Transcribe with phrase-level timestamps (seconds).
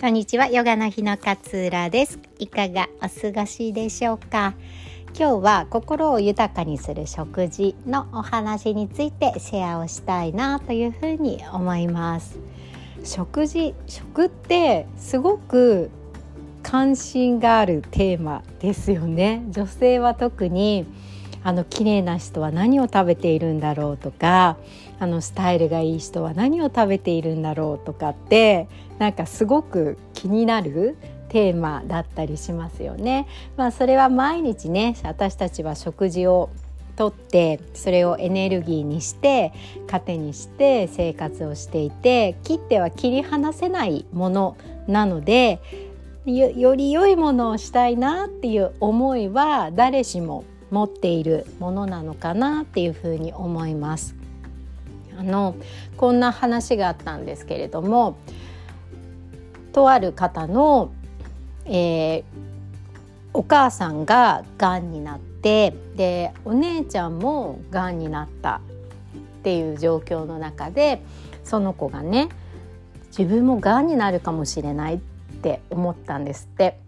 [0.00, 2.18] こんにちは、ヨガの日の勝浦です。
[2.38, 4.54] いかがお過ごしでしょうか？
[5.14, 12.38] 今日は心を豊かにする食事のお話についてシェアをしたいなというふうに思います。
[13.04, 15.90] 食事、食ってすごく
[16.62, 19.42] 関心があるテーマですよね。
[19.50, 20.86] 女性は特に
[21.42, 24.56] あの綺麗な人は何を食べているんだろうとか
[24.98, 30.96] あのスタイルがいい人は何を食べているんだろうとかってなんかすごく気になる
[31.30, 33.26] テーマだったりしますよね。
[33.56, 36.50] まあ、それは毎日ね私たちは食事を
[36.96, 39.54] とってそれをエネルギーにして
[39.88, 45.60] 糧にして生活をしていて切っては切り離せないものなので
[46.26, 54.14] より良いものをしたいなっていう思いは誰しも持っているものなのかなっていうふうに思います。
[55.18, 55.54] あの
[55.96, 58.16] こんな話があったんですけれども
[59.72, 60.92] とある方の、
[61.66, 62.24] えー、
[63.34, 68.62] お母さんががんになってでお姉ちゃんもがんになった
[69.40, 71.02] っていう状況の中で
[71.44, 72.30] その子がね
[73.08, 74.98] 自分もがんになるかもしれないっ
[75.42, 76.78] て思ったんですって。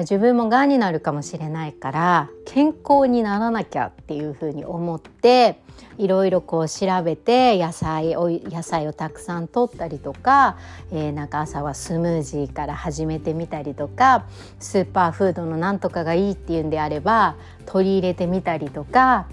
[0.00, 5.60] 自分もがんになるかもしれないから健康にならなきゃっていうふうに思って
[5.98, 10.58] いろいろこう調べて野菜を野菜をたくさん取ったりとか、
[10.90, 14.26] えー、なんか朝はスムージーから始めてみたりとか
[14.58, 17.36] スーパーフードのなんとかがいいっていうんであれば
[17.66, 19.28] 取り入れてみたりとか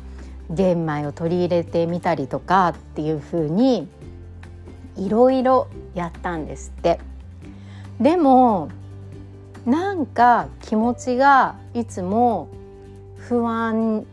[0.52, 3.90] 玄米を取り入れてみたりとかっていうふうに
[4.96, 7.00] いろいろやったんですって。
[8.00, 8.70] でも
[9.66, 12.48] なんか気持ちがいつも
[13.18, 14.06] 不安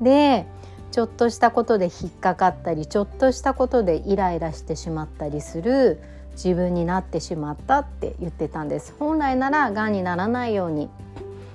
[0.00, 0.46] で
[0.92, 6.00] ちょっとしたことで引っかかったりちょっとしたことでイライラしてしまったりする
[6.32, 8.94] 自分になってしまったって言ってたんです。
[8.98, 10.88] 本来ならがんにならないように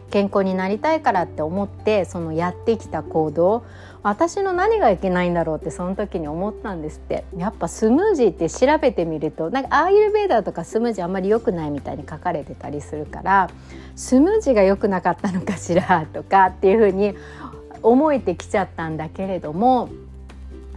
[0.09, 3.63] 健康になりたいからって思ってそのやってきた行動
[4.03, 7.23] 私の何がいけないんだろうってその時に思ったんですって。
[7.37, 13.49] やっぱスムージーって調べてみるとなんかアーユルベーダーとかスムージーあんまり良くないみたいに書かれてたりするから
[13.95, 17.15] スムージーが良くなかったのかしらとかっていうふうに
[17.83, 19.89] 思えてきちゃったんだけれども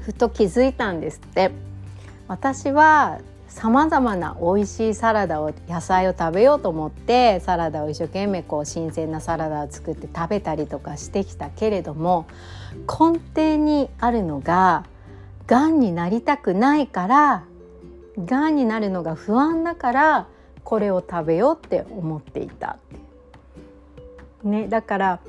[0.01, 1.51] ふと気づいたんですって。
[2.27, 3.19] 私は
[3.49, 12.27] さまざまな美味しいサラダを野菜を食べようと思ってサラダを一生懸命こう新鮮なサラダを作って食べたりとかしてきたけれども
[12.87, 14.85] 根底にあるのが
[15.47, 17.45] がんになりたくないから
[18.19, 20.29] がんになるのが不安だから
[20.63, 22.79] これを食べようって思っていた。
[24.43, 25.21] ね、だから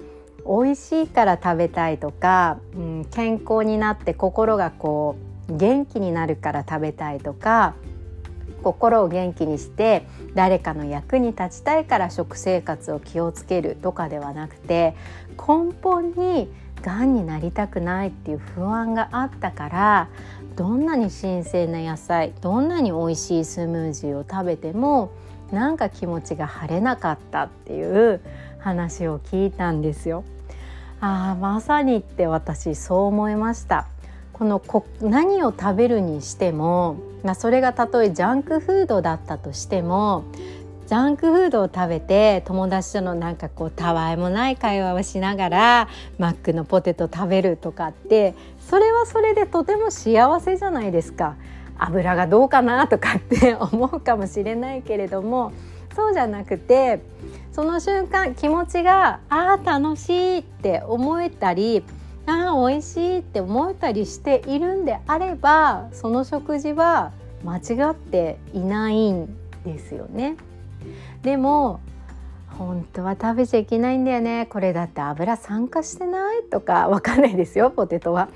[0.46, 5.16] 美味しいから食べたいとか、うん、健康になって心がこ
[5.50, 7.76] う元気になるから食べたいとか
[8.62, 14.96] 心を元気にして誰かの役に立ちたいから食生活を気をつけるとかではなくて
[15.38, 16.52] 根本に
[16.86, 20.08] がんになりたくないっていう不安があったから
[20.56, 25.12] どんなに新鮮な野菜どんなに美味しいスムージーを食べても
[25.52, 28.22] なんか気持ちが晴れなかったっていう
[28.60, 30.24] 話を聞いたんですよ。
[31.02, 33.88] あまさにって私そう思いました。
[34.34, 40.26] このこ何を食べるにしても、まあ、それがたとえジャンクフードだったとしても
[40.88, 51.38] ジャンクフードを食べて友達とのなんかこうたわいもない会話をしながらマックのポテト食べるとかってそれはそれでとても幸せじゃないですか
[51.80, 55.54] 油がどうかなとかって 思うかもしれないけれども
[55.96, 57.02] そうじゃなくて
[57.52, 61.84] その瞬間気持ちがああ楽しいって思えたり
[62.28, 67.12] ああ美味しいって思えたりしているんであればその食事は
[67.44, 70.36] 間違っていないんですよね。
[71.22, 71.80] でも
[72.58, 78.30] 本当は食べちゃいけないんだよねこれだって油酸化してないとかわかんないですよポテトは。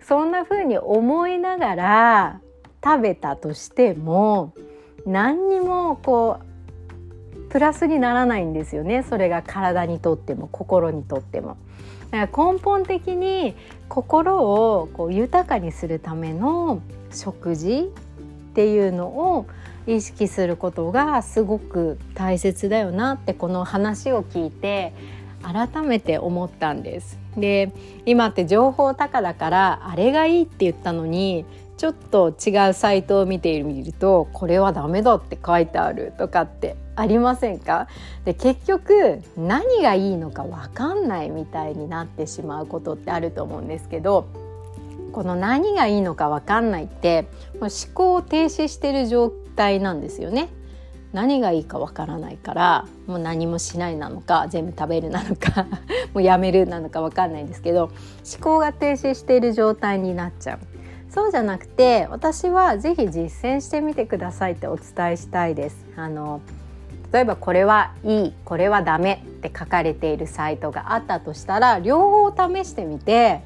[0.00, 2.40] そんな風に思いながら
[2.82, 4.54] 食べたとしても
[5.04, 6.46] 何にもこう
[7.50, 11.56] プラスにならないんですよねそれが体にとっても心にとっても。
[12.10, 13.56] だから根本的に
[13.88, 16.80] 心をこう豊かにするための
[17.10, 17.90] 食事
[18.50, 19.46] っていうのを
[19.86, 24.92] 意識することがすごく大切だよなってこの話を聞いて
[25.42, 27.18] 改めて思ったんです。
[27.36, 27.72] で
[28.06, 31.44] 今って情報高だからあれがいいって言ったのに
[31.76, 37.88] ちょっと違うサイトを見てみるとこれはダメだって書いてあるとかってありませんか？
[38.24, 44.26] で結局何がいいのか分かんないみたいになってしまうことってあると思うんですけど
[45.12, 47.28] この何がいいのか分かんないって
[47.60, 50.48] 思考を停止してる状態なんですよね。
[51.12, 55.66] 何がいいかわからないからもう何もしないなのか全部食べるなのか
[56.12, 60.58] もうやめるなのかわかんないんですけど思考が停止している状態になっちゃう。
[61.08, 65.86] そうじゃなくて私はぜひ実践してみてくださいってお伝えしたいです。
[65.96, 66.42] あの
[67.12, 73.40] 例えばこれはいいこれはダメって書かれているサイトがあったとしたら両方試してみて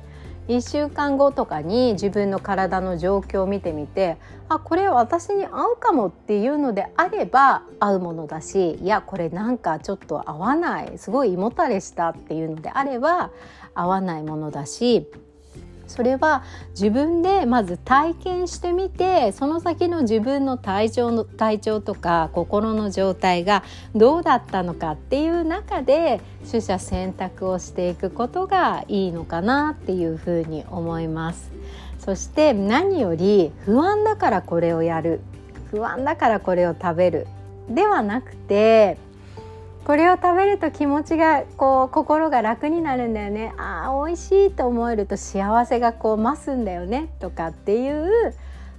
[0.51, 4.17] 1週間後とかに自分の体の状況を見てみて
[4.49, 13.31] あこれ私に合うかもっていうのであれば合うものだしいやこれなんかちょっと合わないすごい胃もたれしたっていうのであれば
[13.75, 15.07] 合わないものだし
[15.91, 23.65] それは自分でまず体験してみてその先の自分の体調の体調とか心の状態が
[23.97, 31.51] どうだったのかっていう中で取捨選択をしていくことがいいのかなっていうふうに思います。
[31.99, 35.21] そして何より不安だからこれをやる
[35.73, 37.27] 不安だからこれを食べる
[37.69, 38.97] ではなくて
[39.91, 48.33] これを食べると気持ちがこう心が楽になるんだよねあー美味しいと思えると幸せがこう増すんだよねとかっていう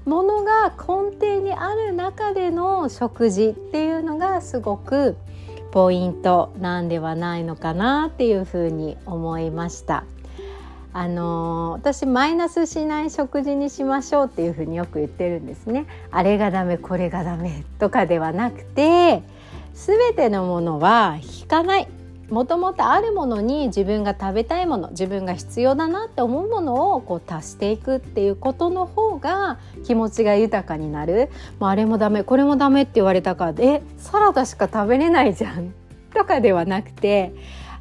[0.05, 5.17] ものが根底にある中での食事っていうのがすごく
[5.71, 10.05] ポイントなんではないのかなっていうふうに思いました。
[10.93, 15.87] あの私マイナスしない食事にしましょうっていうふうによく言ってるんですね。
[16.09, 19.23] あれがダメこれがダメとかではなくて
[19.73, 21.87] 全てのものは引かない。
[22.31, 31.29] もともとあるものに自分が食べたいもの自分が必要だなって思うものをこう足していくっていうことの方が気持ちが豊かになる。
[31.59, 35.73] もうあれもダメこれもダメって言われたからえサラダしか食べれないじゃん。
[36.15, 37.33] とかではなくて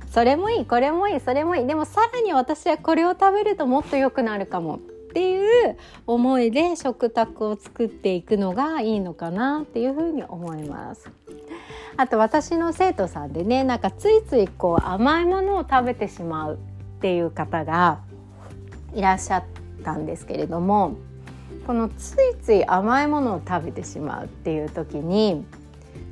[0.09, 1.67] それもいいこれもいいそれもいい。
[1.69, 4.81] でもさらに私はこれを食べるともっと良くなるかも。
[5.11, 5.77] っていう
[6.07, 11.11] 思いで食卓を作っていくのがいいのかなっていうふうに思います。
[11.97, 16.59] あと私の生徒さんでねなんかついついこう甘いものを食べてしまうっ
[17.01, 18.01] ていう方が
[18.95, 19.45] いらっしゃっ
[19.85, 20.97] たんですけれども
[21.67, 25.45] このついつい甘いものを食べてしまうっていう時に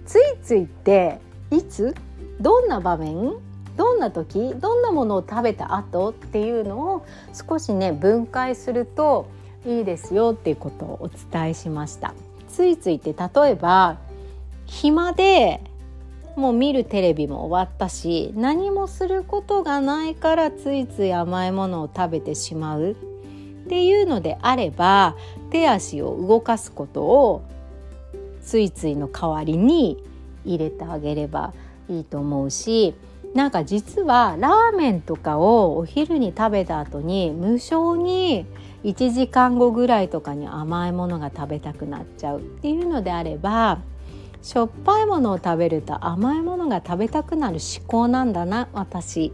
[0.06, 1.20] ついついって
[1.50, 1.94] いつ？
[2.40, 3.36] どんな場面？
[3.76, 4.54] どんな時？
[4.54, 9.28] どんなものを食べた後っていうのを少しね分解すると
[9.66, 12.14] いいですよっていうことをお伝えしました。
[12.48, 13.98] ついついって例えば
[14.66, 15.62] 暇で
[16.38, 22.92] もう見るテレビも終わったし何もすることがないからついつい甘いものを食べてしまう。
[22.92, 22.94] っ
[23.68, 25.14] ていうのであれば
[25.50, 27.42] 手足を動かすことを
[28.40, 30.02] ついついの代わりに
[30.46, 31.52] 入れてあげれば
[31.90, 32.94] いいと思うし
[33.34, 38.46] なんか実はラーメンとかをお昼に食べた後に無性に
[38.84, 42.40] 1時間後ぐらいとかに甘いものが食べたくなっちゃう。
[42.40, 43.80] っていうのであれば
[44.42, 49.32] しょっぱいものを食べると甘いものが食べたくなる思考なんだな私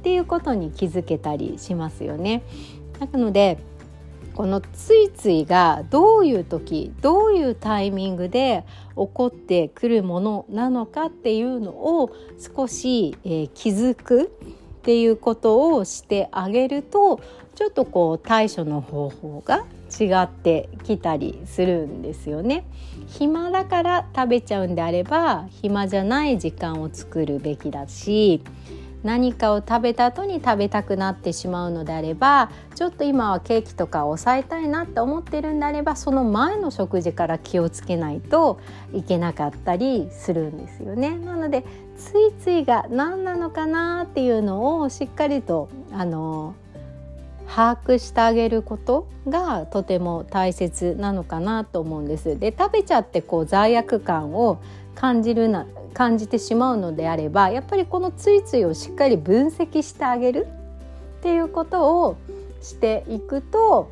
[0.00, 2.42] っていうことに気づけたりしますよね。
[2.98, 3.58] なので
[4.34, 14.26] このついついがどういう時どういうタイミングで起こってくるものなのかっていうのを少し、えー、気づくっ
[14.82, 17.20] ていうことをしてあげると
[17.54, 22.64] ちょっとこう対処の方法が違ってきたりするんですよね。
[23.08, 28.40] 暇だから食べちゃうんであれば暇じゃない時間を作るべきだし
[29.02, 38.60] 何かを食べた後に食べたくなってしまうのであればちょっと今はケーキとかを抑えたいなって思ってるんであればその前の食事から気をつけないと
[38.92, 41.16] いけなかったりするんですよね。
[41.18, 41.64] なので
[41.96, 46.54] ついついが何なのかなっていうのをしっかりとあの
[47.54, 52.38] 把握してあげることがとても大切なのかなと思うんです。
[52.38, 54.60] で食べちゃってこう罪悪感を
[54.94, 60.46] 感じるな感じてしまうのであればやっぱりこのついついをしっかり分析してあげる
[61.18, 62.16] っていうことを
[62.62, 63.90] していくと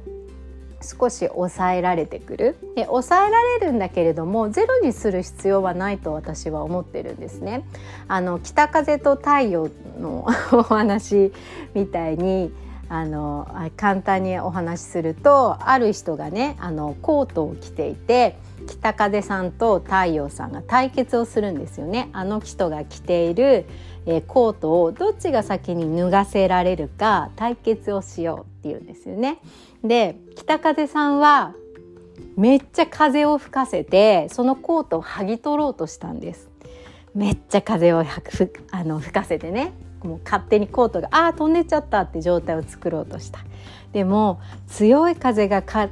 [0.81, 7.65] 少し抑えられてくるで抑えられるんだけれどもゼロにする必要はないと私は思ってるんですね。
[8.07, 11.33] あの北風と太陽のお話
[11.75, 12.53] みたいに
[12.88, 22.09] あの簡単にお話しするとある人がねあのコートを着ていて北風さんと太陽さんが対決をするんですよね。
[22.12, 23.66] あの人が着ている、
[24.07, 29.38] え、コートをどっちが先に脱がせられるか対決をしようっていうんですよね。
[29.83, 31.54] で北風さんは
[32.37, 36.49] めっちゃ風を吹かせてそのコートを剥ぎ取ろうとしたんです。
[37.14, 38.04] めっちゃ風を
[38.71, 43.40] あの吹かせてねもう勝手にコートがああ飛んでっちゃったって状態を作ろうとした
[43.93, 45.88] でも強い風がか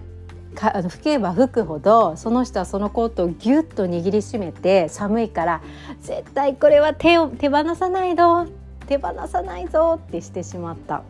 [0.54, 5.62] かあの吹けば吹くほどその人はそのコートをギュッと握りしめて寒いから
[6.00, 8.46] 絶対これは手を手放さないぞ
[8.86, 11.02] 手放さないぞってしてしまった。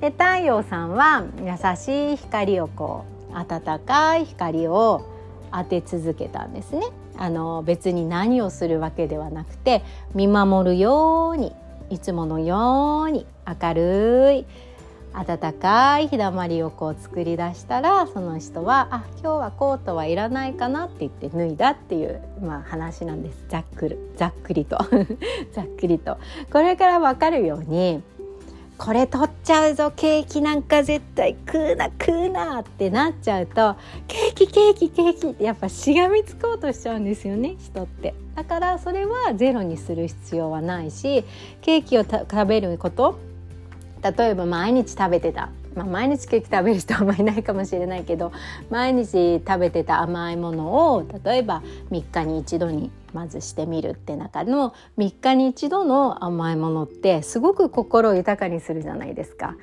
[0.00, 5.06] で太陽さんは優しい光をこう暖かい光を
[5.52, 6.82] 当て続けたんですね。
[7.18, 9.82] あの別に何をするわけではなくて
[10.14, 11.54] 見守るように
[11.90, 14.46] いつものように明るい
[15.12, 24.76] 暖かい日だまりをこう作り出したらその人は「あ今日はコートはいらないかな」って言って脱いだっていう、まあ、話なんですざっくりざっくりと
[25.52, 26.18] ざっくりと。
[26.52, 28.02] これから分かるように
[28.78, 38.14] これ取っちゃうぞケーキなんか絶対食うな食うなってなっちゃうとケーキケーキケーキってやっぱしがみつこうとしちゃうんですよね人って。
[38.34, 41.24] だからそれはゼロにする必要はないし
[41.62, 43.18] ケーキを食べること
[44.02, 48.32] 例えば毎日食べてた、まあ、毎日ケーキ食べる人はあんまりいないかもしれないけど
[48.70, 59.56] 毎日食べてた甘いものを例えば3日に一度にまずしてみるって中の3日に一度の甘いものってすごく心を豊かにするじゃないですか。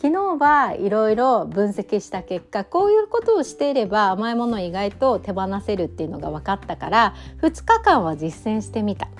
[0.00, 9.10] 昨日はいろいろ分析した結果こういうことをしていれば甘いものを意外と手放せるっていうのが分かったから2日間は実践してみた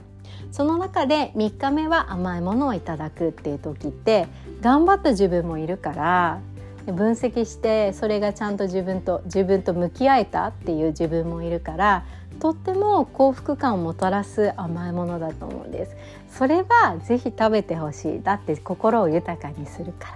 [0.52, 4.26] その中で3日目は甘いものをいただくっていう時って
[4.60, 6.40] 頑張った自分もいるから
[6.86, 12.04] 分析してそれがちゃんと自分と自分と向き合えたっていう自分もいるから
[12.40, 15.96] とっても幸福感をもたらす甘いものだと思うんです。
[16.30, 18.22] それはぜひ食べてほしい。
[18.22, 20.08] だって心を豊かにするか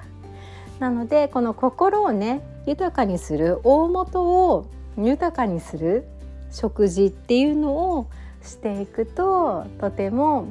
[0.80, 0.88] ら。
[0.88, 6.04] なのでこの心をね豊かにする大元を豊かにする
[6.50, 8.06] 食事っていうのを
[8.44, 10.46] していくととても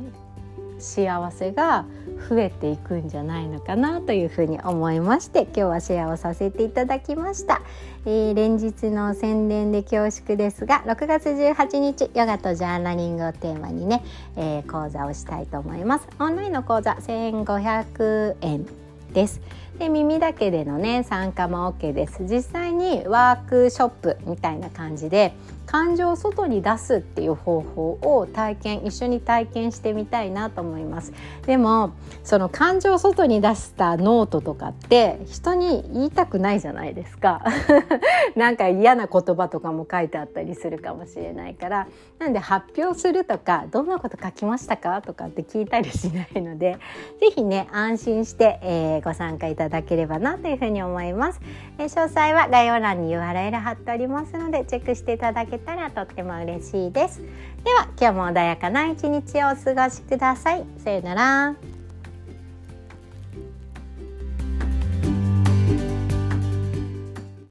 [0.79, 1.85] 幸せが
[2.29, 7.61] 増えていくんじゃないのかなというふうに思いまして今日はシェアをさせていただきました、
[8.05, 14.03] えー、連日の宣伝で恐縮ですが6月18日ヨガとジャーナリングをテーマにね、
[14.35, 16.07] えー、講座をしたいと思います。
[16.19, 18.65] オンラインの講座1500円
[19.13, 19.41] です。
[19.79, 22.23] で耳だけでのね参加も OK です。
[22.23, 25.33] 実際にワークショップみたいな感じで
[25.73, 31.13] 感情を外に出すっていう方法を体験一緒に体験してみたいなと思います。
[31.47, 37.43] でもその感情を外に出したノートとかって人に言いたくないじゃないですか。
[38.37, 41.87] なんか嫌な言葉とかも書いてあったりするかもしれないから。
[42.19, 46.77] なんで発表するとかどんなこと書きましたかとかって聞いたりしないので
[47.19, 51.41] 是非ね安心して、えー、ご参加いただければなというふうに思います、
[51.79, 57.21] えー、詳細は概要欄に URL 貼っておりますのでチェックしていただけけたらとっても嬉しいです。
[57.63, 60.65] では今日も穏やかな一日をお過ごしください。
[60.77, 61.72] さようなら。